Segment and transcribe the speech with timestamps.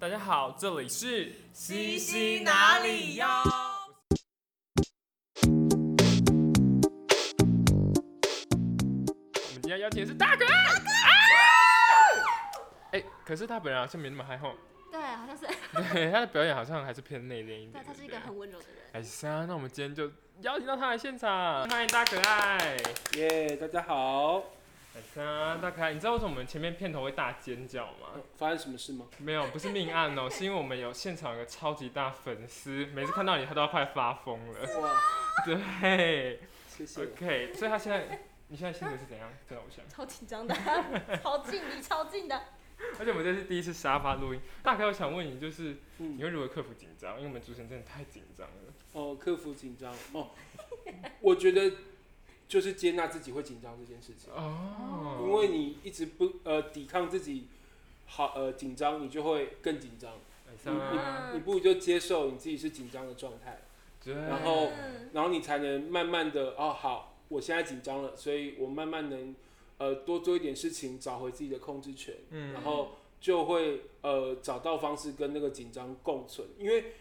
[0.00, 3.26] 大家好，这里是西西哪里哟？
[5.42, 5.48] 我
[9.54, 10.52] 们今天邀请的是大可爱。
[12.92, 14.54] 哎、可是他本人好像没那么嗨吼，
[14.92, 15.44] 对，好像是，
[15.92, 17.72] 对，他的表演好像还是偏内敛一点。
[17.72, 18.76] 对，他是一对不对个很温柔的人。
[18.92, 20.08] 哎是啊，那我们今天就
[20.42, 22.76] 邀请到他来现场，欢迎大可爱。
[23.16, 24.44] 耶大家好。
[25.16, 28.10] 哎呀，大凯，你知道为什么我们前面片头会大尖叫吗？
[28.14, 29.06] 呃发生什么事吗？
[29.18, 34.80] 没有，不是命案哦， 是因为我们有现场有个超级大粉丝，每次看到你他都要快发疯了。
[34.80, 34.90] 哇，
[35.44, 37.02] 对谢谢。
[37.02, 39.28] ，OK，所以他现在，你现在性格是怎样？
[39.48, 39.84] 真的偶像。
[39.88, 40.54] 超紧张的，
[41.22, 42.40] 超近，离超近的。
[42.98, 47.16] 而且我们这是第一次沙发录音，大概我想问你，就是你嗯，会如何克服紧张？
[47.16, 48.72] 因为我们主持人真的太紧张了。
[48.92, 50.30] 哦，克服紧张哦，
[51.20, 51.72] 我觉得
[52.48, 57.46] 就是接纳自己会紧张这件事情，哦，因为你一直不呃抵抗自己
[58.06, 60.14] 好呃紧张，你就会更紧张。
[60.64, 63.60] 你嗯你不如就接受你自己是紧张的状态，
[64.04, 69.36] 然后嗯然后你才能慢慢的哦好，我现在紧张了，所以我慢慢能
[69.76, 72.14] 呃多做一点事情，找回自己的控制权。
[72.30, 72.54] 嗯。
[72.54, 76.94] 然后就会呃找到方式跟那个紧张共存，因为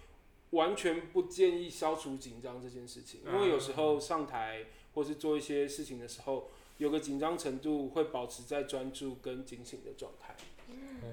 [0.52, 4.66] 完全不建议消除紧张这件事情，因为有时候上台
[4.98, 10.36] 或是做一些事情的时候，有个紧张程度会保持在专注跟警醒的状态。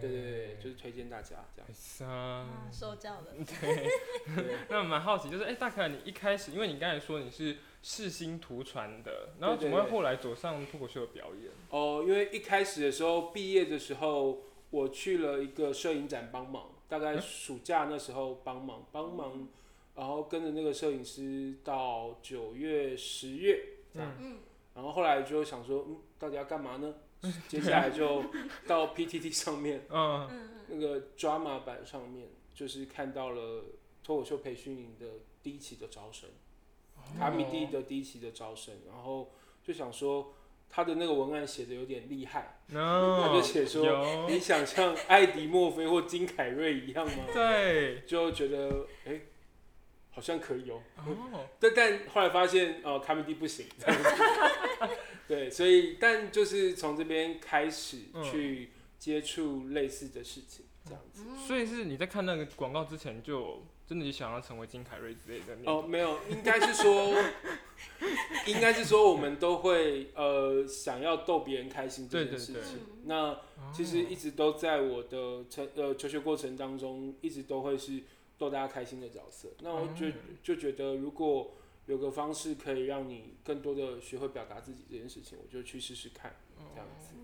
[0.00, 1.70] 对对对，就是推荐大家这样。
[1.74, 3.26] 三，啊受教了。
[3.36, 3.90] 对，
[4.34, 11.52] 对那蛮好奇，就是哎、大可，你一开始，因为你刚才说你是世新图传的，然后怎么后来走上脱口秀的表演？
[11.68, 14.38] 哦，因为一开始的时候，毕业的时候，
[14.70, 19.46] 我去了一个摄影展帮忙，大概嗯暑假那时候帮忙帮忙，
[19.94, 24.12] 然后跟着那个摄影师到九月、十月这样。
[24.20, 24.38] 嗯，
[24.74, 26.94] 然后后来就想说，嗯，到底要干嘛呢？
[27.48, 28.22] 接下来就
[28.66, 33.64] 到 PTT 上面 嗯，嗯那个 drama 版上面，就是看到了
[34.02, 35.06] 脱口秀培训营的
[35.42, 36.28] 第一期的招生，
[37.18, 40.34] 卡米蒂的第一期的招生，然后就想说
[40.68, 47.24] 他的那个文案写的有点厉害，no, 他就写说你想像艾迪墨菲或金凯瑞一样吗？
[47.32, 49.18] 对，就觉得哎、
[50.14, 50.80] 好像可以哦、
[51.32, 54.10] 哦， 但但后来发现，呃，卡米蒂不行，这样子。
[55.26, 58.22] 对，所以但就是从这边开始嗯。
[58.24, 61.24] 去接触类似的事情，这样子。
[61.46, 67.12] 所以是你在看那个广告之前就真的就想要成为金凯瑞之类的那哦，没有，应该是说，
[68.46, 72.78] 应该是说我们都会呃想要逗别人开心这件事情。
[72.78, 73.02] 嗯。
[73.04, 73.38] 那
[73.74, 78.02] 其实一直都在我的成呃求学过程当中，一直都会是
[78.38, 79.48] 逗大家开心的角色。
[79.60, 81.52] 那我就、嗯就觉得，如果
[81.86, 86.34] 有个方式可以让你更多的学会表达自己这件事情，我就去试试看，
[86.74, 87.14] 这样子。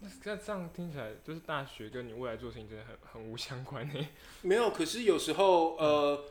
[0.00, 4.08] 那这这样听起来，就是大学跟你未来做事情真的很很无相关诶。
[4.42, 6.24] 没有，可是有时候呃，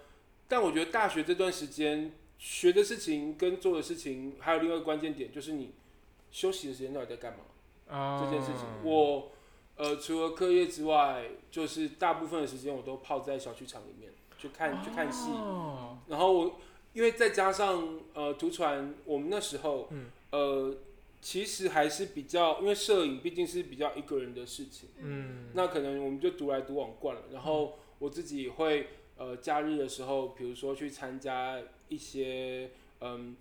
[0.47, 5.71] 但我觉得大学这段时间学的事情跟做的事情，还有另外一个关键点，就是你
[6.31, 7.45] 休息的时间到底在干嘛？
[7.87, 9.31] 啊这件事情，我
[9.77, 14.10] 呃除了课业之外，就是大部分的时间我都泡在小剧场里面
[14.41, 16.59] 去看、去看戏，哦然后我
[16.93, 20.07] 因为再加上呃图传，我们那时候、嗯。
[20.31, 20.75] 呃
[21.23, 28.87] 其实还是比较，因为摄影毕竟是比较一个人的事情，嗯，那可能我们就独来独往惯了，然后我自己也会
[29.17, 31.59] 呃假日的时候，比如说去参加
[31.89, 33.35] 一些嗯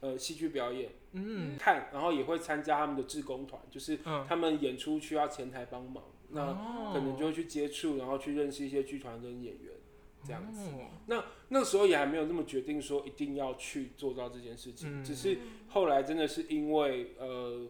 [0.00, 0.88] 呃戏剧表演。
[1.12, 1.58] 嗯。
[1.58, 6.92] 看，然后也会参加他们的志工团，就是嗯，他们演出需要前台帮忙，那哦。
[6.94, 9.74] 可能就会去接触，然后去认识一些剧团跟演员，
[10.26, 10.60] 这样子。
[10.70, 17.66] 哦那那时候也还没有那么决定说一定要去做到这件事情，嗯只是后来真的是因为呃，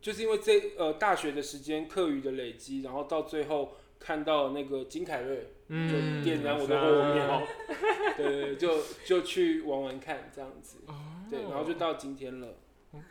[0.00, 7.42] 就是因为这呃大学的时间课余的累积，然后到最后看到那个金凯瑞，嗯就点燃我的火苗，
[8.16, 10.94] 对对 对，就就去玩玩看这样子，哦
[11.28, 12.54] 对，然后就到今天了。
[12.92, 13.02] OK。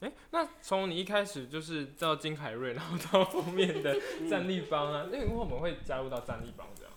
[0.00, 6.91] 哎、那从你一开始就是到金凯瑞，然后到后面的嗯战力帮啊，那为什么会加入到战立方这样？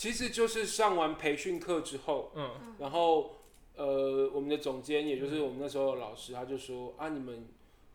[0.00, 2.74] 其实就是上完培训课之后，嗯。
[2.78, 3.32] 然后
[3.76, 7.46] 呃，我们的总监也就是我们那时候的老师，他就说啊，你们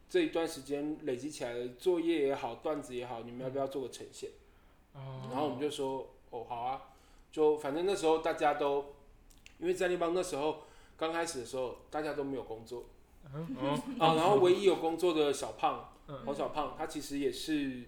[0.08, 4.30] 这一段时间累积起来的作业也好，段子也好，你们要不要做个呈现？
[4.94, 6.80] 哦，然后我们就说哦，好啊，
[7.32, 8.94] 就反正那时候大家都，
[9.58, 10.60] 因为战力帮那时候
[10.96, 12.86] 刚开始的时候，大家都没有工作。
[13.34, 13.82] 嗯哦。
[13.98, 16.24] 啊，然后唯一有工作的小胖，嗯。
[16.24, 17.86] 黄小胖，他其实也是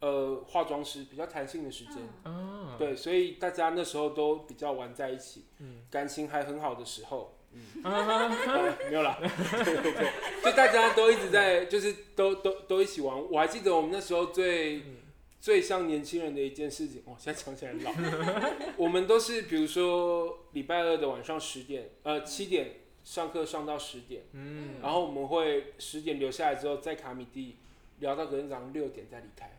[0.00, 1.96] 呃化妆师，比较弹性的时间。
[2.24, 7.62] 啊，对，所以大家那时候都比较玩在一起，嗯感情还很好的时候，嗯，
[8.90, 10.10] 没有啦，对 对对，
[10.44, 13.16] 就大家都一直在，就是都都都一起玩。
[13.30, 14.96] 我还记得我们那时候最、嗯
[15.42, 17.90] 最像年轻人的一件事情，哦，现在想起来很老。
[18.76, 22.72] 我们都是比如说礼拜二的晚上十点，呃七点
[23.04, 27.56] 上课上到十点，嗯，然后我们会十点留下来之后，在卡米蒂
[28.00, 29.50] 聊到隔天早上六点再离开。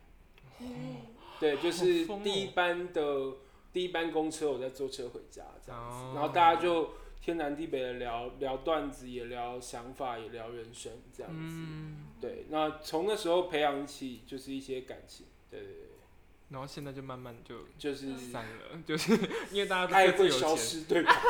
[0.62, 0.98] 嗯，
[1.40, 3.34] 对，就是第一班的
[3.74, 6.92] 第一班公车，我在坐车回家这样子，哦然后大家就
[7.22, 11.38] 天南地北的聊聊段子，也聊想法，也聊人生这样子。
[11.40, 15.88] 嗯，对，那从那时候培养起就是一些感情，对对对，
[16.50, 19.14] 然后现在就慢慢就就是散了， 就是
[19.52, 21.16] 因为大家爱会都各自有钱，消失，对吧？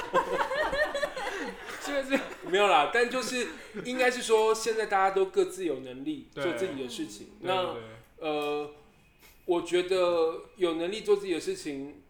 [1.81, 3.47] 现在是 没有啦，但就是
[3.83, 7.29] 应该是说，现在大家都各自有能力做自己的事情。
[7.41, 7.75] 那
[8.17, 8.71] 呃，
[9.45, 12.01] 我觉得有能力做自己的事情，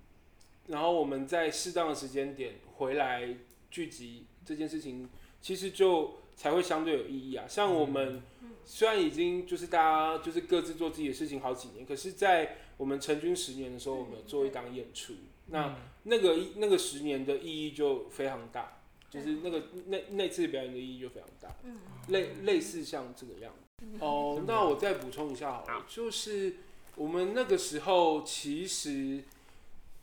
[0.67, 3.35] 然后我们在适当的时间点回来
[3.69, 5.09] 聚集这件事情，
[5.41, 7.45] 其实就才会相对有意义啊。
[7.47, 8.21] 像我们
[8.65, 15.13] 虽然已经就是大家就是各自做自己的事情好几年，可是，在我们成军十年的时候，我们有做一档演出，
[15.47, 15.75] 那嗯。
[16.03, 21.77] 那个那个十年的意义就非常大，就是那个那那次表演的意义就非常大，嗯。
[22.07, 23.85] 类类似像这个样子。
[23.99, 26.55] 哦，那我再补充一下好了，就是
[26.95, 29.23] 我们那个时候其实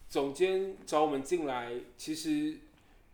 [0.08, 2.56] 总监找我们进来，其实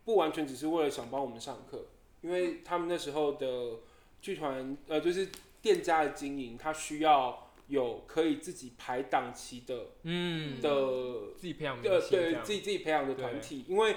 [0.04, 1.86] 不完全只是为了想帮我们上课，
[2.22, 3.80] 因为他们那时候的
[4.22, 5.28] 剧团呃就是
[5.60, 13.96] 店家的经营，他需要有可以自己排档期的嗯的自己培养的对自己自己培养的团体，因为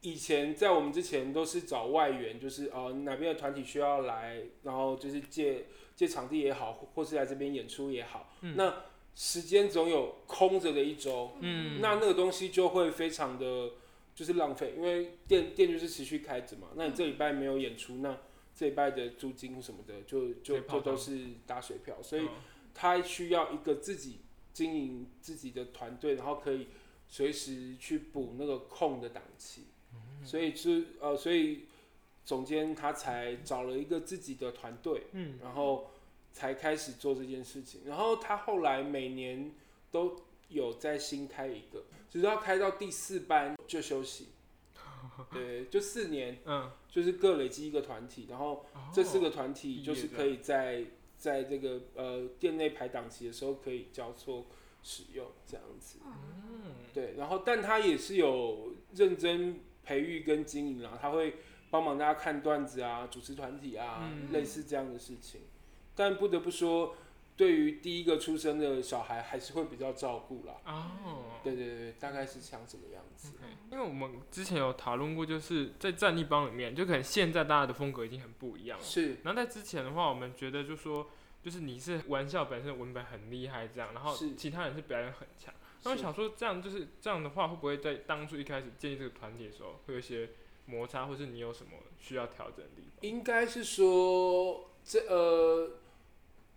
[0.00, 8.54] 以前在我们之前都是找外援，就是呃哪边的团体需要来，然后就是借借场地也好，或或是来这边演出也好，嗯。
[8.56, 8.74] 那
[9.14, 13.72] 时间总有空着的一周，嗯，那那个东西就会非常的
[14.14, 18.18] 就是浪费，因为店店就是持续开着嘛，那你这礼拜没有演出，那
[18.54, 22.30] 这礼拜的租金什么的就就就都是打水漂，所以哦
[22.74, 24.18] 他需要一个自己
[24.52, 26.66] 经营自己的团队，然后可以
[27.08, 29.66] 随时去补那个空的档期，
[30.24, 31.66] 所以是呃，所以
[32.24, 35.38] 总监他才找了一个自己的团队，嗯。
[35.40, 35.90] 然后
[36.34, 37.80] 才开始做这件事情。
[37.86, 39.54] 然后他后来每年
[39.90, 40.14] 都
[40.48, 44.28] 有再新开一个，直到开到第四班就休息，
[45.32, 50.84] 对，就四年，嗯，就是各累积一个团体，然后这四个团体就是可以在
[51.16, 54.46] 在这个呃店内排档期的时候可以交错
[54.82, 56.00] 使用这样子。
[56.04, 61.36] 嗯对，然后但他也是有认真培育跟经营啦，他会
[61.70, 65.40] 帮忙大家看段子啊、主持团体啊，嗯类似这样的事情。
[65.94, 66.96] 但不得不说，
[67.36, 70.54] 对于第一个出生的小孩还是会比较照顾啦。
[70.64, 73.32] 哦，对对对，大概是像这个样子。
[73.72, 78.84] 因为我们之前有讨论过，就是在战力帮里面，就可能现在大家的风格已经很不一样了。
[78.84, 81.08] 是然后在之前的话，我们觉得就说，
[81.42, 85.52] 就是你是玩笑本身文本很厉害这样，然后其他人是表演很强。
[85.82, 90.30] 那我想说，这样就是这样的话，会不会在当初一开始建立这个团体的时候，会有一些
[90.66, 92.98] 摩擦，或是你有什么需要调整的地方？
[93.00, 95.80] 应该是说这呃。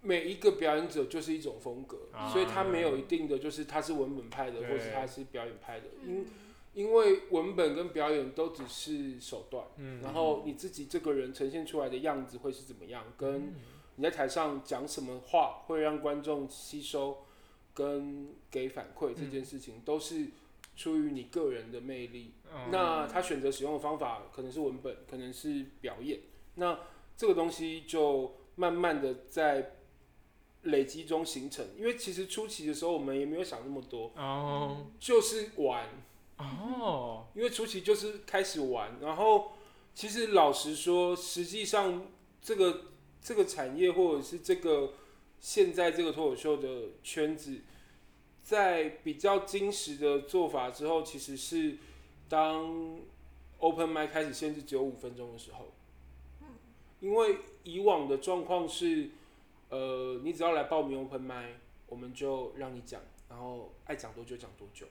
[0.07, 6.25] 每一个表演者就是一种风格，啊所以他没有一定的，就是他是文本派的，或者他是表演派的，因嗯。
[6.73, 13.51] 因为文本跟表演都只是手段，嗯，然后你自己这个人呈现出来的样子会是怎么样，跟
[13.95, 17.25] 你在台上讲什么话会让观众吸收
[17.73, 20.27] 跟给反馈这件事情，都是
[20.75, 22.33] 出于你个人的魅力。
[22.45, 22.69] 哦。
[22.71, 26.19] 那他选择使用的方法可能是文本，可能是表演，
[26.53, 26.77] 那
[27.15, 29.76] 这个东西就慢慢的在
[30.63, 31.65] 累积中形成。
[31.77, 35.87] 因为其实初期的时候我们也没有想那么多，哦就是玩，
[36.37, 39.53] 哦，因为初期就是开始玩，然后
[39.93, 42.07] 其实老实说，实际上
[42.41, 42.85] 这个
[43.21, 44.93] 这个产业或者是这个
[45.39, 47.61] 现在这个脱口秀的圈子，
[48.43, 51.77] 在比较精实的做法之后，其实是
[52.29, 52.99] 当
[53.59, 55.73] open mic 开始限制只有五分钟的时候，
[56.99, 59.09] 因为以往的状况是，
[59.69, 61.49] 呃，你只要来报名 open mic，
[61.87, 64.85] 我们就让你讲，然后爱讲多久讲多久，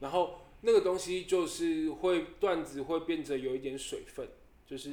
[0.00, 4.28] 然后那个东西就是会段子会变得有一点水分，
[4.66, 4.90] 就是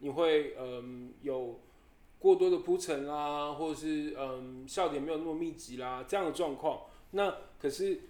[0.00, 1.60] 你会嗯有
[2.18, 6.82] 过多的铺陈啦，或者是嗯笑点没有那么密集啦这样的状况。
[7.12, 8.00] 那可是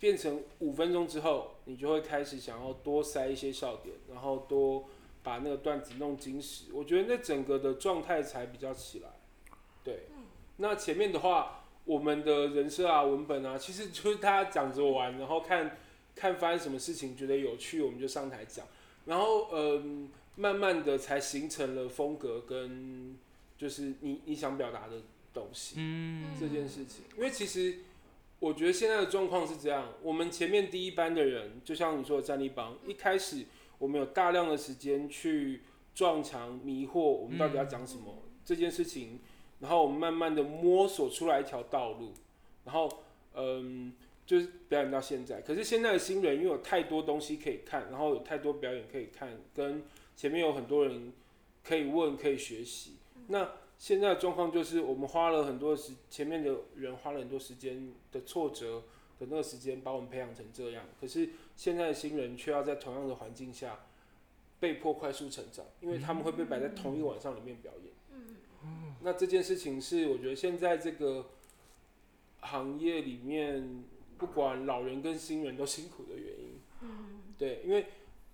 [0.00, 4.86] 变成五分钟之后，你就会开始想要多塞一些笑点，然后多
[5.22, 6.72] 把那个段子弄精实。
[6.72, 9.13] 我觉得那整个的状态才比较起来。
[9.84, 10.06] 对，
[10.56, 15.76] 那前面的话，我们的人设啊、文本啊，其实就是大家讲着玩，然后看
[16.16, 18.66] 看发生什么事情觉得有趣，我们就上台讲，
[19.04, 23.16] 然后嗯，慢慢的才形成了风格跟
[23.58, 25.02] 就是你你想表达的
[25.34, 25.74] 东西。
[25.78, 27.80] 嗯，这件事情，因为其实
[28.38, 33.44] 我觉得现在的状况是这样，我们前面第一班的人，就像你说的战力帮，一开始
[33.78, 35.60] 我们有大量的时间去
[35.94, 39.20] 撞墙迷惑我们到底要讲什么、这件事情，
[39.60, 42.12] 然后我们慢慢的摸索出来一条道路，
[42.64, 42.88] 然后
[43.34, 43.92] 嗯，
[44.26, 45.40] 就是表演到现在。
[45.40, 49.82] 可是现在的新人因为有太多东西可以看，然后有太多表演可以看，跟
[50.16, 51.12] 前面有很多人
[51.62, 52.96] 可以问可以学习，
[53.28, 53.48] 那。
[53.76, 58.84] 现在的状况就是，我们花了很多时，前面的人花了很多时间的挫折
[59.18, 60.84] 的那个时间，把我们培养成这样。
[60.98, 63.80] 可是现在的新人却要在同样的环境下
[64.60, 67.92] 被迫快速成长，因为他们会被摆在同一个晚上里面表演。
[69.04, 71.26] 嗯，那这件事情是我觉得现在这个
[72.40, 73.84] 行业里面，
[74.18, 76.58] 不管老人跟新人都辛苦的原因。
[76.80, 77.86] 嗯，对，因为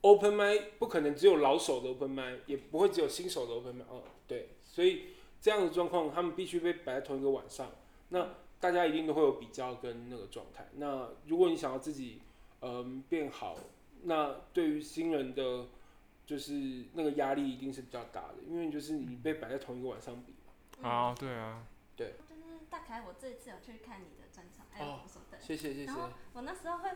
[0.02, 5.02] open m i 不可能只有老手的 open m i 也不会只有新手的 open m i 哦，对，所以。
[5.42, 7.72] 这样的状况，他们必须被摆在同一个晚上，
[8.10, 8.28] 那
[8.60, 10.68] 大家一定都会有比较跟那个状态。
[10.76, 12.20] 那如果你想要自己
[12.60, 13.56] 嗯变好，
[14.02, 15.68] 那对于新人的，
[16.26, 20.34] 就是那个压力一定是比较大的，因为就是你被摆在同一个晚上比。
[20.82, 21.66] 啊，对啊。
[21.96, 22.14] 对。
[22.28, 25.40] 就是大凯，我这次有去看你的专场，还有什么的。
[25.40, 25.84] 谢谢谢谢。
[25.86, 26.90] 然后我那时候会。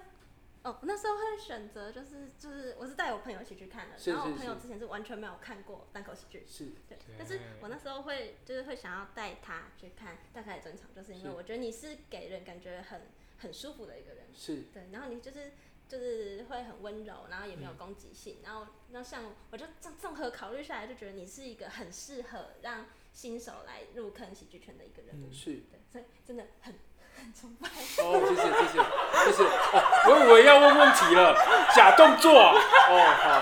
[0.65, 13.03] 哦，那时候会选择就是就是我是带我朋友一起去看的，然后我朋友之前是完全没有看过单口喜剧，是，对，但是我那时候会就是会想要带他去看大凯的专场，就是因为我觉得你是给人感觉很
[13.37, 15.53] 很舒服的一个人，是对，然后你就是
[15.87, 26.75] 就是会很温柔，然后也没有攻击性，然后那像我就综综合考虑下来，就觉得你是一个很适合让新手来入坑喜剧圈的一个人，是，对，所以真的很
[27.33, 27.69] 崇拜。
[28.03, 28.75] 哦，谢谢谢谢。
[29.25, 29.45] 谢谢。
[29.45, 29.81] 哦，
[30.11, 31.33] 我以为要问问题了，
[31.75, 32.93] 假动作哦，
[33.23, 33.41] 好，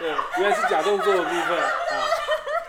[0.00, 0.08] 对，
[0.40, 2.08] 原来是假动作的部分，啊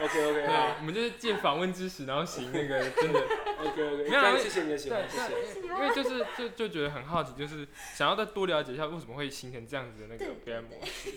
[0.02, 3.20] ，OK OK，好，我们就是借访问知识，然后行那个 真的
[3.60, 11.14] ，OK OK，没有，谢谢你的喜欢，谢谢，因为就是就就觉得很好奇，就是想要再多了解一下为什么会形成这样子的那个表演模式。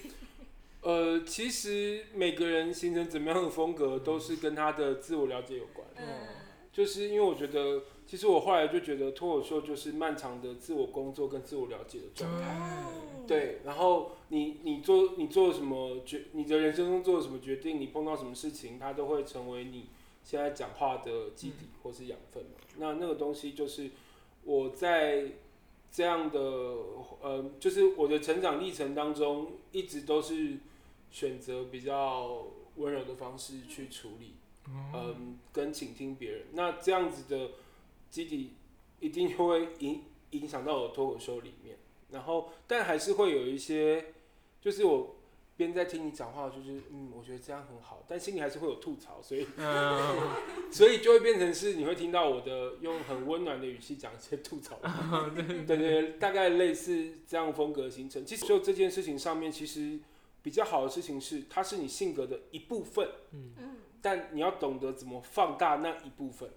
[0.83, 6.29] 呃，其实每个人形成怎么样的风格，都是跟他的自我了解有关，嗯，
[6.73, 7.83] 就是因为我觉得。
[8.05, 12.85] 其实我后来就觉得脱口秀就是漫长的自我工作跟自我了解的状态，
[13.27, 13.61] 对。
[13.65, 19.87] 然后你你做你做什么决，你的人生中做了什么决定，你碰到什么事情，它都会成为你
[20.23, 22.51] 现在讲话的基底或是养分嘛。
[22.77, 23.89] 那那个东西就是
[24.45, 25.29] 我在
[25.91, 26.39] 这样的
[27.23, 30.59] 呃，就是我的成长历程当中，一直都是
[31.13, 34.35] 选择比较温柔的方式去处理，
[34.67, 36.47] 嗯，跟倾听别人。
[36.55, 37.53] 那这样子的。
[38.13, 38.51] 基底
[39.01, 40.03] 一定会影
[40.33, 41.79] 影响到我脱口秀里面，
[42.11, 44.13] 然后但还是会有一些，
[44.61, 45.17] 就是我
[45.57, 49.47] 边在听你讲话，就是嗯，我觉得这样很好，但心里还是会有吐槽，所以
[50.71, 54.79] 所以就会变成是你会听到我的用很温暖的语气讲一些吐槽，
[55.35, 58.27] 对对对，大概类似这样风格形成。
[58.27, 59.99] 其实就这件事情上面，其实
[60.43, 66.51] 比较好的事情是，它是你性格的一部分，嗯嗯，但你要懂得怎么放大那一部分。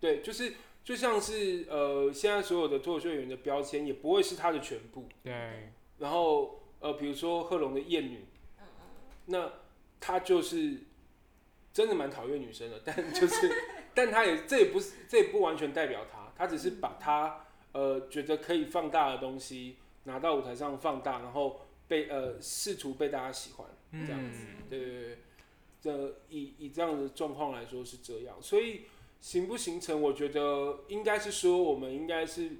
[0.00, 5.08] 对，就是就像是呃，现在所有的脱口秀演员的标签也不会是他的全部。
[5.22, 5.72] 对。
[5.98, 8.24] 然后呃，比如说贺龙的艳女，
[9.26, 9.50] 那
[10.00, 10.82] 他就是
[11.72, 13.50] 真的蛮讨厌女生的，但就是，
[13.94, 23.66] 但他也这也不是这也不完全代表他，他只是把他呃觉得可以放大的东西拿到舞台上放大，然后被呃试图被大家喜欢
[24.06, 24.46] 这样子。
[24.68, 25.18] 对对对，
[25.80, 28.82] 这以以这样的状况来说是这样，所以。
[29.20, 30.02] 形不形成？
[30.02, 32.50] 我觉得应该是说，我们应该是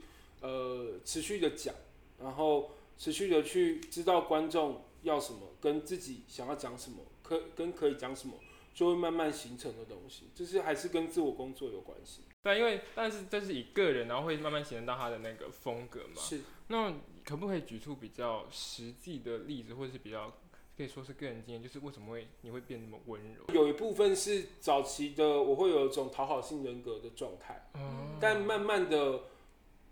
[0.41, 1.75] 呃持续的讲，
[2.19, 8.33] 然后持续的去知道观众要什么，跟自己想要讲什么，可跟可以讲什么，
[8.73, 10.31] 就会慢慢形成的东西。
[10.35, 12.23] 就是还是跟自我工作有关系。
[12.43, 16.23] 对，因为但是这是以个人，然后会慢慢形成到他的那个风格嘛。
[16.23, 16.41] 是。
[16.69, 20.33] 那可不可以举出比较实际的例子，或者是比较？
[20.77, 23.45] 可以说是个人经验，就是为什么会你会变那么温柔？
[23.55, 27.71] 有一部分是早期的，我会有一种讨好性人格的状态，
[28.19, 29.21] 但慢慢的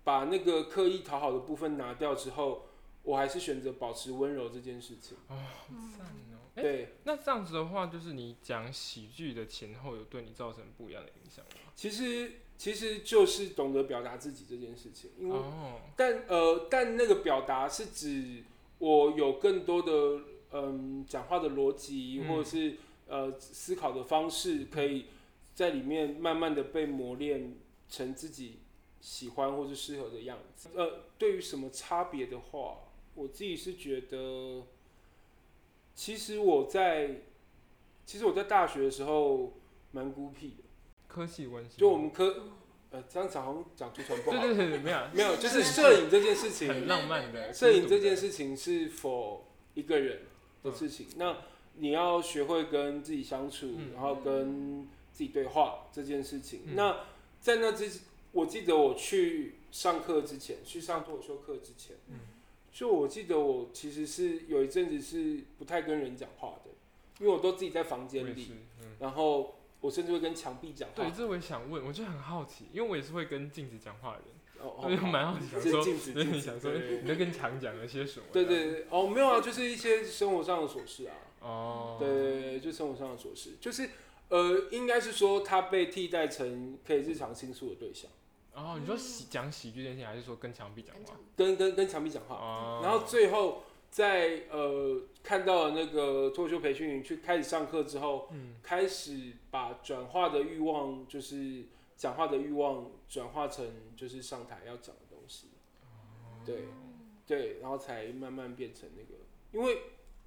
[0.03, 2.67] 把那个刻意讨好的部分拿掉之后，
[3.03, 5.17] 我还是选择保持温柔这件事情。
[5.29, 6.51] 哦，好赞哦！
[6.53, 11.71] 对，那这样子的话，就是你讲喜剧的前后有对你造成不一样的影响吗？
[11.77, 12.29] 其实
[12.63, 15.37] 其实就是懂得表达自己这件事情，因为
[15.97, 18.43] 但呃，但那个表达是指
[18.77, 20.23] 我有更多的。
[20.55, 22.75] 嗯，讲话的逻辑或者是
[23.07, 25.07] 呃思考的方式，可以
[25.55, 27.55] 在里面慢慢的被磨练
[27.89, 28.59] 成自己
[29.01, 30.69] 喜欢或是适合的样子。
[30.75, 32.81] 呃，对于什么差别的话，
[33.15, 34.67] 我自己是觉得，
[35.95, 37.21] 其实我在
[38.05, 39.53] 其实我在大学的时候
[39.91, 40.63] 蛮孤僻的，
[41.13, 42.35] 科系关系，就我们科
[42.89, 50.21] 呃，这样讲好像讲出传不对好，对对对，没有没有，就是摄影这件事情很情，浪漫的，摄影这件事情是否一个人
[50.63, 51.37] 的事情，那
[51.75, 53.93] 你要学会跟自己相处，嗯。
[53.93, 56.61] 然后跟自己对话这件事情。
[56.65, 56.75] 嗯。
[56.75, 56.97] 那
[57.39, 58.01] 在那之，
[58.31, 62.19] 我记得我去上课之前，去上脱口秀课之前，嗯。
[62.71, 66.71] 就我记得我其实是有一阵子是不太跟人讲话的，
[67.19, 68.51] 因为我都自己在房我间里，
[68.81, 68.95] 嗯。
[68.99, 70.95] 然后我甚至会跟墙壁讲话。
[70.95, 74.27] 对，这我也想问，我就很好奇，因为我也是会跟镜子讲话的人，
[74.65, 78.25] 哦我就蛮好奇，想说，是镜子，对， 镜子想说对对你在跟墙讲了些什么？
[78.31, 81.13] 对对对，哦，没有啊，就是一些生活上的琐事啊。
[81.41, 83.89] 哦，对对对，就生活上的琐事，就是
[84.29, 88.09] 呃，应该是说他被替代成可以日常倾诉的对象，
[88.53, 91.57] 哦，你说喜讲喜剧这件事情，还是说跟墙壁讲话跟？
[91.57, 93.63] 跟跟跟墙壁讲话，哦，然后最后
[93.93, 98.55] 在呃看到了那个脱口秀培训营去开始上课之后，嗯。
[98.63, 103.63] 开始把转化的欲望，就是讲话的欲望转化成
[103.95, 105.47] 就是上台要讲的东西，
[106.43, 106.63] 对
[107.27, 109.21] 对，然后才慢慢变成那个，
[109.51, 109.83] 因为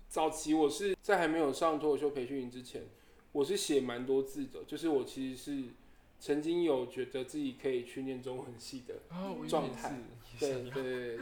[0.08, 2.85] 早期我是在还没有上脱口秀培训营之前，
[3.32, 5.68] 我是写蛮多字的，就是我其实是
[6.20, 8.94] 曾经有觉得自己可以去念中文系的，
[9.49, 9.99] 状态。
[10.38, 11.18] 对，对。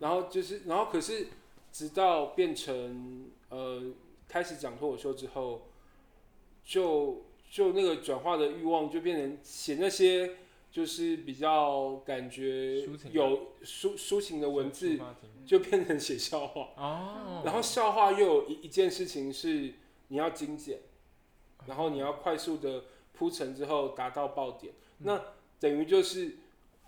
[0.00, 1.28] 然后就是，然后可是
[1.72, 3.82] 直到变成呃
[4.28, 5.68] 开始讲脱口秀之后，
[6.64, 10.36] 就就那个转化的欲望就变成写那些
[10.70, 14.98] 就是比较感觉有抒抒情的文字
[15.44, 16.68] 就变成写笑话。
[16.76, 19.74] 哦，然后笑话又有一一件事情是
[20.08, 20.80] 你要精简，
[21.66, 25.22] 然后你要快速的铺陈之后达到爆点，嗯那
[25.58, 26.36] 等于就是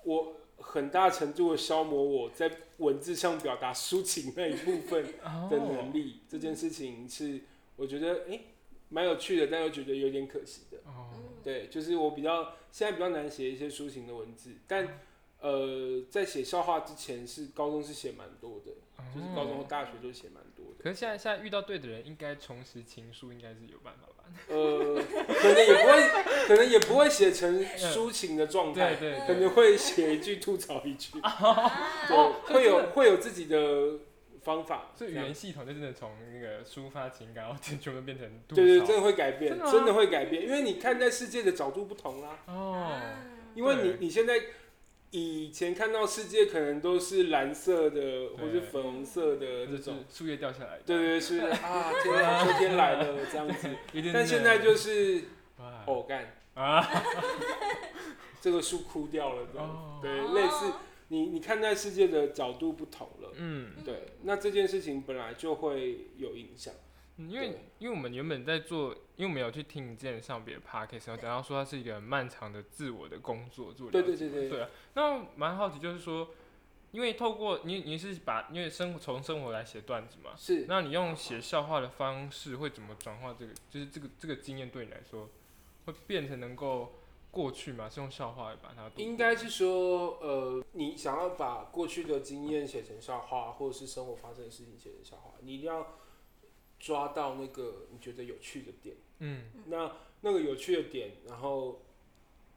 [0.04, 5.04] 我很大程度的消磨我在文字上表达抒情那一部分
[5.50, 6.20] 的能力。
[6.28, 7.40] 这件事情是
[7.76, 8.40] 我觉得诶
[8.88, 10.78] 蛮有趣的，但又觉得有点可惜的。
[10.86, 11.10] 哦，
[11.42, 15.00] 对，就是我比较现在比较难写一些抒情的文字，但
[15.40, 18.72] 呃在写笑话之前是高中是写蛮多的，
[19.14, 20.42] 就是高中和大学都写蛮。
[20.82, 24.24] 可是现在现在遇到对的人，应该重拾情书，应该是有办法吧？
[24.48, 31.70] 呃，可能也不会，可能也不会写成抒情的状态，对对可能会写一句吐槽一句，啊。
[32.08, 33.98] 对，会有会有自己的
[34.42, 38.62] 方法，所以语言系统就真的从那个抒发情感，然后全部变成吐槽。
[38.62, 39.72] 对对，真的会改变，真的吗？
[39.72, 42.98] 真的会改变，因为你看待世界的角度不同啦，哦，
[43.54, 44.40] 因为你你现在
[45.12, 53.68] 以前看到世界可能都是蓝色的或是粉红色的这种，树叶掉下来，对对对，是 啊，天啊，秋天来了这样子，
[54.12, 55.22] 但现在就是
[55.58, 55.84] 哇。
[55.86, 56.82] 哦干，啊，
[58.40, 59.74] 这个树枯掉了这样子。
[59.76, 60.72] 哦，对，类似
[61.08, 66.72] 你你看待世界的角度不同了，嗯，对，那这件事情本来就会有影响。
[67.16, 76.30] 嗯因为因为我们原本在做，因为我们有去听你之前上别的 podcast，然后讲到说它是一个很漫长的自我的工作，做对对对对对啊，那蛮好奇，就是说，
[76.90, 83.52] 因为透过你你是把因为生从生活来写段子嘛，是，那你用写笑话的方式会怎么转化这个？
[83.70, 85.28] 就是这个这个经验对你来说，
[85.84, 86.92] 会变成能够
[87.30, 87.88] 过去嘛？
[87.90, 95.86] 是用笑话来把它应该是说，呃，你想要把过去的经验写成笑话，或者是生活发生的事情写成笑话，你一定要
[96.82, 98.96] 抓到那个你觉得有趣的点。
[99.20, 101.80] 嗯那那个有趣的点，然后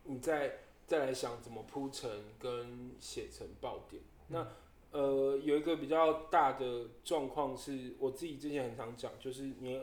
[0.04, 2.10] 你再再来想怎么铺陈
[2.40, 4.02] 跟写成爆点。
[4.30, 4.48] 那
[4.90, 9.80] 呃，有一个比较大的状况是我自己之前很常讲，就是你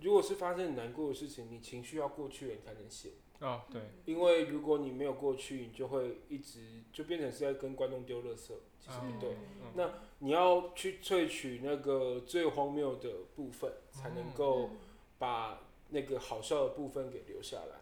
[0.00, 9.30] 如果是发生很难过的事情，你情绪要过去了你才能写，哦对，因为如果你没有过去，你就会一直就变成是在跟观众丢垃圾，其实不对。
[9.34, 14.70] 嗯那你要去萃取那个最荒谬的部分，才能够
[15.18, 17.76] 把那个好笑的部分给留下来。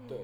[0.00, 0.18] 嗯对，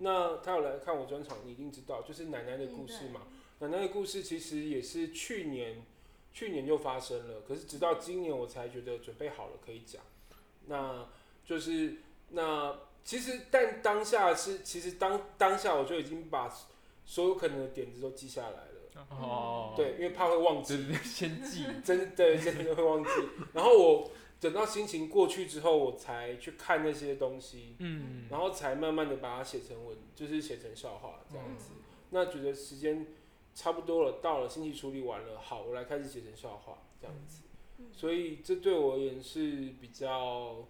[0.00, 3.22] 那他有来看我专场，你一定知道，就是奶奶的故事嘛。
[3.60, 5.82] 奶奶的故事其实也是去年
[6.34, 10.02] 去年就发生了，可是直到今年我才觉得准备好了可以讲。
[10.66, 11.08] 那
[11.42, 11.96] 就是
[12.28, 16.52] 那其实但当下是其实当当下我就已经把
[17.04, 19.06] 所有可能的点子都记下来了。
[19.10, 23.10] 哦，对，因为怕会忘记先记，真对真的会忘记。
[23.52, 31.70] 然后我等到心情过去之后，我才去看那些东西，嗯，然后才慢慢的把它写成文，就是写成笑话这样子。
[31.76, 33.06] 嗯那觉得时间
[33.54, 37.42] 差不多了，到了，心情处理完了，好，我来开始写成笑话这样子。
[37.78, 40.66] 嗯所以这对我而言是比较，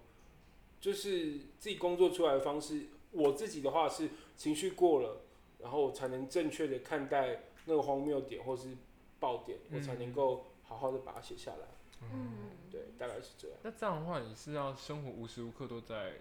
[0.79, 2.87] 就是自己工作出来的方式。
[3.11, 5.21] 我自己的话是情绪过了，
[5.59, 8.75] 然后我才能正确的看待那个荒谬点或是
[9.19, 11.67] 爆点，我才能够好好的把它写下来。
[12.01, 13.57] 嗯，对，大概是这样。
[13.63, 16.13] 那这样的话，你是要生活无时无刻都在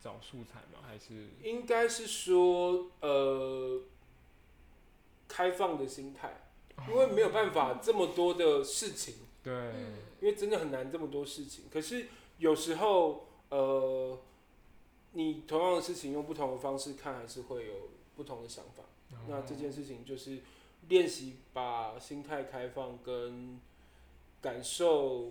[0.00, 0.78] 找素材吗？
[0.86, 3.80] 还是应该是说，呃，
[5.26, 6.50] 开放的心态，
[6.88, 11.64] 因为没有办法这么多的事情，对，嗯因为真的很难这么多事情。
[11.72, 12.06] 可是
[12.38, 14.18] 有时候，呃，
[15.12, 17.74] 你同样的事情用不同的方式看，还是会有
[18.16, 18.82] 不同的想法。
[19.28, 20.40] 那这件事情就是
[20.88, 23.60] 练习把心态开放跟
[24.42, 25.30] 感受，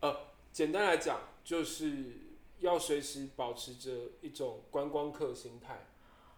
[0.00, 0.16] 呃，
[0.54, 2.14] 简单来讲，就是
[2.60, 3.90] 要随时保持着
[4.22, 5.84] 一种观光客心态。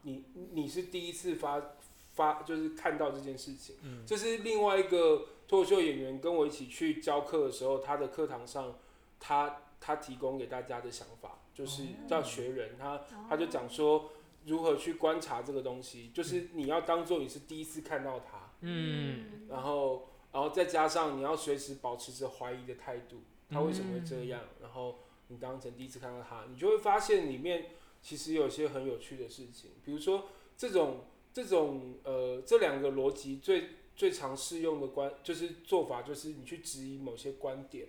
[0.03, 1.63] 你你是第一次发
[2.15, 8.77] 发，就是看到这件事情，嗯这是另外一个脱口秀演员跟我一起去教课的时候，他的课堂上，
[9.21, 14.13] 他他提供给大家的想法，就是叫学人，他他就讲说
[14.47, 23.19] 如何去观察这个东西，就是你要当做你是第一次看到它，嗯，然后然后再加上你要随时保持着怀疑的态度，
[23.51, 24.41] 他为什么会这样？
[24.63, 27.67] 然后你当成第一次看到他，你就会发现里面
[28.01, 37.89] 其实有些很有趣的事情，比如说这种这种呃这两个逻辑最最常适用的观就是做法，就是你去质疑某些观点，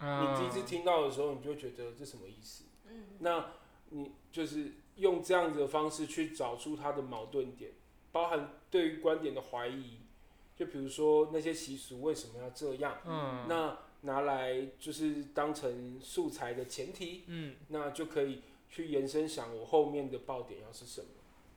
[0.00, 2.64] 你第一次听到的时候，你就觉得这什么意思？
[2.86, 3.04] 嗯。
[3.20, 3.52] 那
[3.90, 7.72] 你就是用这样子的方式去找出它的矛盾点，
[8.12, 10.00] 包含对于观点的怀疑，
[10.56, 17.56] 就比如说那些习俗为什么要这样，嗯，那拿来就是当成素材的前提，嗯。
[17.68, 21.06] 那就可以去延伸想我后面的爆点要是什么，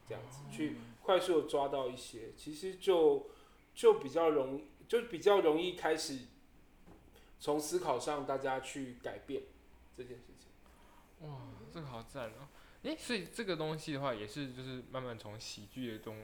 [0.08, 3.28] 这样子去快速的抓到一些，其实就
[3.74, 6.20] 就比较容易，就比较容易开始
[7.40, 9.44] 从思考上大家去改变
[9.96, 11.28] 这件事情。
[11.28, 11.38] 哇，
[11.74, 12.48] 这个好赞哦！
[12.84, 16.18] 诶，所以这个东西的话，也是就是慢慢从喜剧的中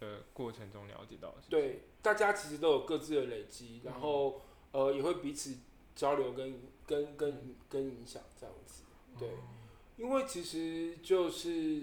[0.00, 5.56] 的过程中了解到对，大家其实都有各自的累积，然后呃也会彼此
[5.94, 8.82] 交流跟跟跟跟影响这样子。
[9.16, 9.28] 对，
[9.96, 11.82] 因为其实就是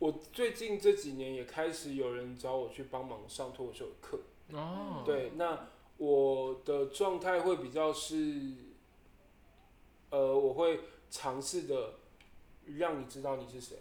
[0.00, 4.20] 我最近这几年也开始有人找我去帮忙上脱口秀的课。
[4.52, 5.68] 哦，对，那
[6.00, 8.54] 我的状态会比较是，
[10.08, 11.96] 呃，我会尝试的
[12.78, 13.76] 让你知道你是谁，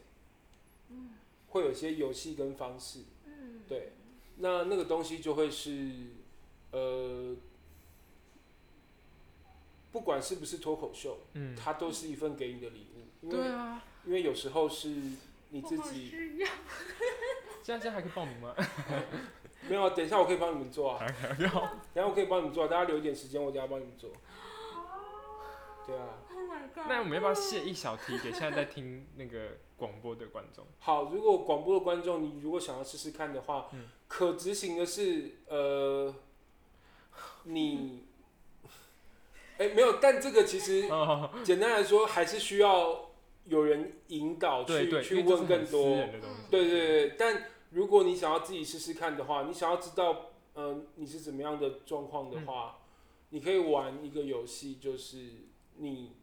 [1.47, 3.62] 会有一些游戏跟方式，嗯。
[3.69, 3.93] 对，
[4.36, 6.08] 那那个东西就会是，
[6.71, 7.38] 呃，
[9.93, 14.89] 不管是不是脱口秀，嗯，它都是一份给你的礼物，因为对啊，因为有时候是
[15.51, 16.12] 你自己
[17.63, 18.53] 这样这样还可以报名吗？
[19.69, 21.05] 没有，等一下我可以帮你们做啊。
[21.38, 21.49] 等一
[21.95, 24.10] 下我可以帮你们做，大家留一点时间，我等一下帮你们做。
[25.88, 26.86] 对啊，，Oh my god！
[26.88, 30.65] 那我们要不要泄一小题给现在在听那个广播的观众？
[30.79, 36.13] 好，如果广播的观众你如果想要试试看的话，嗯可执行的是呃，
[37.43, 38.05] 你，
[39.58, 43.10] 哎、没有，但这个其实哦，简单来说还是需要
[43.45, 45.95] 有人引导去去问更多。
[46.51, 52.79] 对对对，但如果你想要自己试试看的话，你想要知道，嗯、你是怎么样的状况的话，
[53.29, 55.32] 你可以玩一个游戏，就是
[55.75, 56.13] 你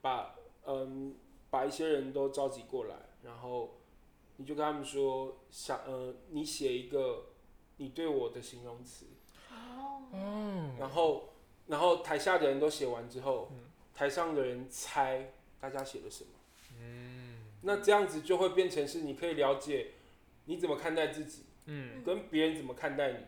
[0.00, 0.34] 把
[0.66, 1.14] 嗯
[1.50, 3.76] 把一些人都召集过来，然后
[4.36, 7.26] 你就跟他们说，想呃你写一个
[7.78, 9.06] 你对我的形容词，
[10.78, 11.30] 然后
[11.66, 13.64] 然后台下的人都写完之后，嗯。
[13.92, 15.30] 台上的人猜
[15.60, 16.30] 大家写了什么。
[16.78, 17.36] 嗯。
[17.60, 19.88] 那这样子就会变成是你可以了解
[20.50, 23.18] 你怎么看待自己，嗯，跟别人怎么看待你，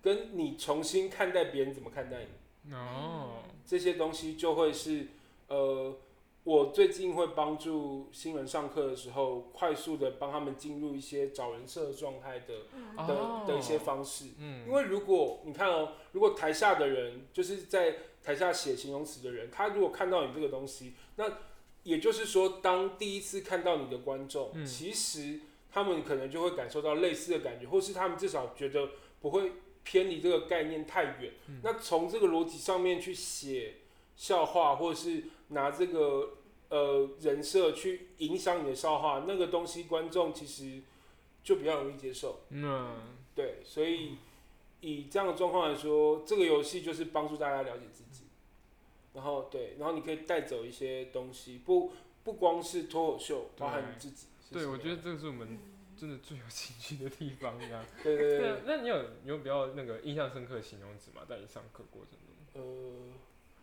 [0.00, 2.24] 跟你重新看待别人怎么看待
[2.64, 5.08] 你，哦，这些东西就会是
[5.48, 5.94] 呃，
[6.44, 12.96] 我最近会帮助新人上课的时候，快速的帮他们进入一些找人设状态的嗯。
[13.06, 13.44] 的、哦。
[13.46, 14.24] 的一些方式。
[14.38, 21.24] 嗯，因为如果你看哦，如果台下的人就是在台下写形容词的人，他如果看到你这个东西，那
[21.82, 24.64] 也就是说，当第一次看到你的观众，嗯。
[24.64, 25.40] 其实
[25.76, 29.52] 他们可能就会感受到类似的感觉，或是他们至少觉得不会
[29.84, 31.34] 偏离这个概念太远。
[31.48, 33.74] 嗯那从这个逻辑上面去写
[34.16, 36.38] 笑话，或者是拿这个
[36.70, 40.80] 呃人设去影响你的笑话，那个东西观众其实
[41.44, 42.40] 就比较容易接受。
[42.48, 44.16] 嗯，对，所以
[44.80, 48.24] 以这样的状况来说，这个游戏就是帮助大家了解自己，
[49.12, 51.92] 然后对，然后你可以带走一些东西，不
[52.24, 54.28] 不光是脱口秀，包含你自己。
[54.48, 55.58] 是对，我觉得这个是我们
[55.96, 57.84] 真的最有情趣的地方 呀。
[58.02, 61.22] 对对对对，那你有你有比较那个印象深刻的形容词吗？
[61.28, 63.12] 在你上课过程中，呃，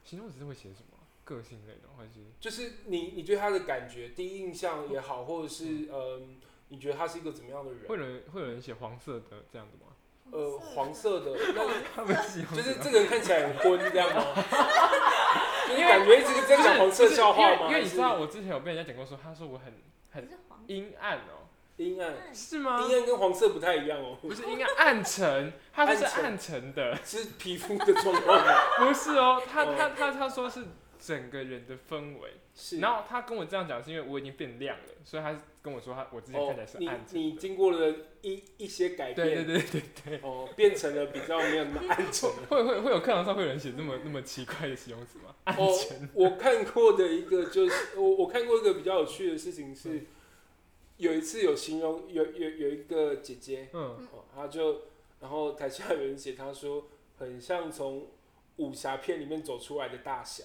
[0.04, 0.98] 形容词是会写什么？
[1.24, 2.20] 个性类的，还是？
[2.40, 6.36] 就是你你对他的感觉，第一印象也好，或者是嗯、
[6.68, 7.88] 你觉得他是一个怎么样的人？
[7.88, 9.92] 会有人会有人写黄色的这样子吗？
[10.32, 14.34] 呃，黄色的，那 他们形容就是词这个人看起来很昏，这样吗？
[15.70, 17.68] 就是感觉一直在讲黄色笑话吗？
[17.70, 19.74] 因为你知道，我之前有被人家讲过说，他说我很
[20.14, 22.80] 很是黄阴暗哦、阴暗，是吗？
[22.82, 26.74] 阴暗跟黄色不太一样哦，不是阴暗暗沉， 它说是暗沉。
[26.74, 28.46] 的，是皮肤的状况。
[28.46, 28.54] 吗？
[28.78, 29.76] 不是哦，他哦。
[29.78, 30.64] 他他他说是
[31.06, 32.80] 整个人的氛围，是。
[32.80, 42.30] 然后他跟我这样讲是因为我已经变亮了，所以他跟我说他我之前看起来是你暗沉你你，经过了一一些改变，对对对对对，哦，变成了比较没有那么暗沉。
[42.50, 45.36] 会会会有课堂上会有人写那么那么奇怪的形容词吗？
[45.44, 45.70] 暗哦，，
[46.14, 50.04] 我看过的一个就是我我看过一个比较有趣的事情是，
[50.96, 54.84] 有一次有形容有有有一个姐姐，嗯，哦，她就
[55.20, 56.86] 然后台下有人写她说
[57.18, 58.08] 很像从
[58.58, 60.44] 武侠片里面走出来的大侠，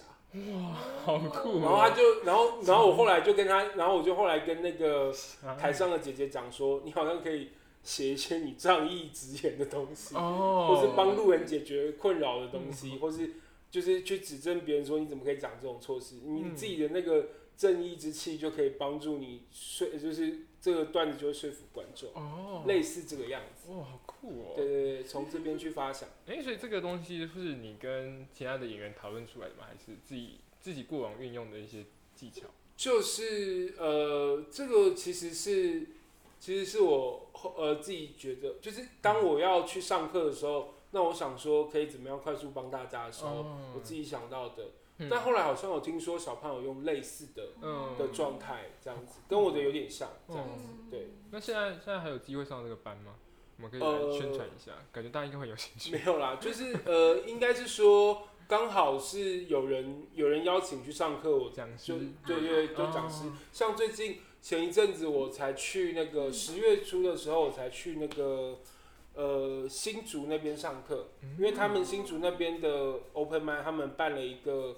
[1.03, 5.11] 好酷然后她哦，就然后然后我后来就跟他，然后我就后来跟那个
[5.43, 7.49] 啊台上的姐姐讲说，你好像可以
[7.83, 10.15] 写一些你仗义直言的东西。
[10.15, 13.31] 哦，或是帮路人解决困扰的东西，或是
[13.71, 16.55] 就是去指正别人说你怎么可以讲这种错事，你嗯。
[16.55, 23.71] 自己的那个正义之气就可以帮助你说，就是这个段子就会说服观众，哦，类似这个样子。
[23.71, 26.09] 哇，好酷哦，对对对，从这边去发想。
[26.27, 29.65] 哎、所以这个东西是你跟其他的演员讨论出来的吗？
[29.67, 32.47] 还是自己自己过往运用的一些技巧？
[32.75, 35.87] 就是呃，这个其实是
[36.39, 44.65] 其实是我后呃自己觉得，就是当我要去上课的时候，那我想说可以怎么样快速帮大家的时候，哦我自己想到的。
[44.99, 45.07] 嗯。
[45.09, 47.95] 但后来好像我听说小胖有用类似的嗯。
[47.97, 50.65] 的状态，这样子，跟我的有点像，这样子。
[50.69, 50.89] 嗯。
[50.91, 53.15] 对，那现在现在还有机会上这个班吗？
[53.57, 55.91] 我们可以呃来宣传一下，感觉大家应该会有兴趣。
[55.91, 63.27] 没有啦，就是 呃，应该是说刚好是有人有人邀请去上课，我讲就师对对对，就讲师。
[63.27, 63.33] 哦。
[63.51, 68.59] 像最近前一阵子我才去那个十月初的时候，我才去那个
[69.13, 74.77] 呃新竹那边上课，因为他们新竹那边的 Open m i 他们办了一个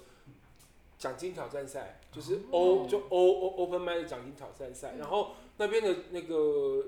[1.01, 6.85] 奖金挑战赛，就是哦 O 就 O O Open Mind 的奖金挑战赛，然后那边的那个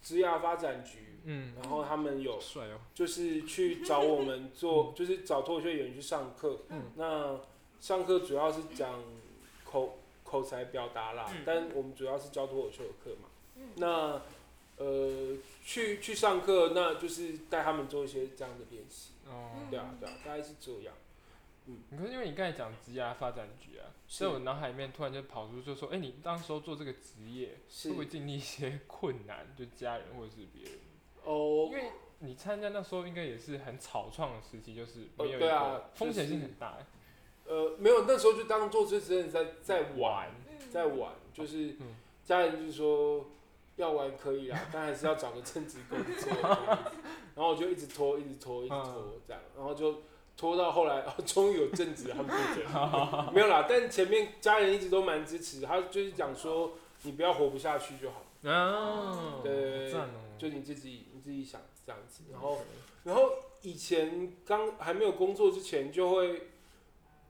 [0.00, 6.60] 职涯发展局，嗯，然后他们有帅哦，就是去找我们做，就是找脱口秀演员去上课。
[6.68, 6.92] 嗯。
[6.94, 7.40] 那
[7.80, 9.02] 上课主要是讲
[9.64, 11.42] 口口才表达啦，嗯。
[11.44, 13.28] 但我们主要是教脱口秀的课嘛。
[13.56, 13.70] 嗯。
[13.74, 14.22] 那
[14.76, 19.10] 呃，去去上课，那就是带他们做一些这样的练习。
[19.26, 20.94] 哦，对啊，对啊，大概是这样。
[21.90, 27.88] 可是因为你刚才讲职业发展局啊，所以我脑海里面突然就跑出，就说，哎、你当时候做这个职业，是。
[27.88, 29.46] 会不会经历一些困难？
[29.56, 30.72] 就家人或者是别人？
[31.24, 31.68] 哦。
[31.70, 36.78] 因，为你参加那时候应该也是很草创的时期，就是没有对啊个风险性就是很大、
[37.46, 40.30] 呃，没有，那时候就当做是真的在在玩，
[40.70, 41.96] 在玩，就是嗯。
[42.24, 43.24] 家人就是说
[43.76, 46.32] 要玩可以啦， 但还是要找个正职工作。
[47.36, 50.02] 然后我就一直拖，一直拖，一直拖这样，然后就
[50.36, 52.64] 拖到后来， 哦，终于有正职他们闭嘴，
[53.32, 53.66] 没有啦。
[53.68, 56.72] 但前面家人一直都蛮支持，他就是讲说
[57.02, 59.92] 你不要活不下去就好，啊，对
[60.38, 62.24] 就你自己你自己想这样子。
[62.30, 62.58] 然后
[63.04, 63.30] 然后
[63.62, 66.48] 以前刚还没有工作之前就会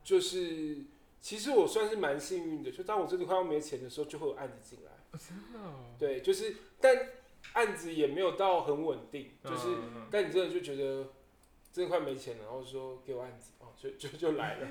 [0.03, 0.77] 就是。
[1.19, 4.91] 其实我算是蛮幸运的，就当我真的快要没钱的时候，就会有案子进来。
[5.59, 6.95] 哦对，就是，但
[7.53, 9.67] 案子也没有到很稳定，就是，
[10.09, 11.07] 但你真的就觉得
[11.77, 14.67] 真的快没钱了，然后说给我案子，哦，就就就来了，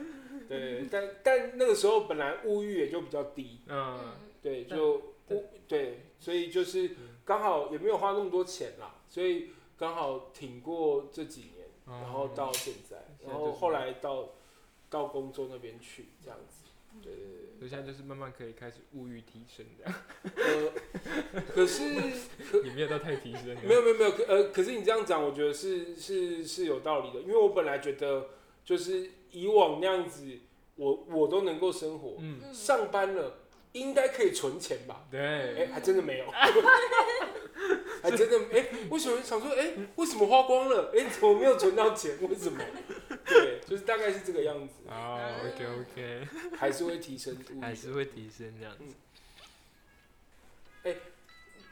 [0.49, 4.13] 对，但但那个时候本来物欲也就比较低，嗯。
[4.43, 4.97] 对，就
[5.31, 14.29] 物对，所以就是嗯刚好也没有花那么多钱啦，所以刚好挺过这几年，嗯然后到现在，然后后来到
[14.89, 16.66] 到工作那边去这样子，
[17.03, 17.59] 对对对。
[17.59, 19.95] 所以现在就是慢慢可以开始物欲提升这样，
[20.37, 21.85] 呃，可是
[22.65, 23.57] 也没有到太提升。
[23.67, 28.29] 没有没有没有，可呃，可是你这样讲，我觉得是是是有道理的，因为我本来觉得
[28.63, 30.39] 就是以往那样子，
[30.75, 33.39] 我我都能够生活，嗯，嗯上班了
[33.73, 35.07] 应该可以存钱吧？
[35.11, 36.27] 对哎、对，还真的没有，
[38.09, 40.93] 还真的哎、为什么想说哎、为什么花光了？
[40.97, 42.17] 哎、怎么没有存到钱？
[42.23, 42.63] 为什么？
[43.27, 47.37] 对，就是大概是这个样子，哦，OK OK，还是会提升。
[47.61, 48.85] 还是会提升这样子。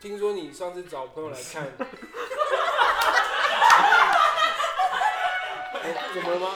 [0.00, 1.62] 听说你上次找朋友来看，
[5.80, 6.48] 哎、怎么了吗？